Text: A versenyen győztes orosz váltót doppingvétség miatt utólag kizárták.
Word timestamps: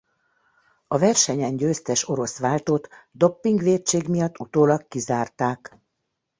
A 0.87 0.97
versenyen 0.97 1.55
győztes 1.57 2.09
orosz 2.09 2.39
váltót 2.39 2.87
doppingvétség 3.11 4.07
miatt 4.07 4.39
utólag 4.39 4.87
kizárták. 4.87 5.77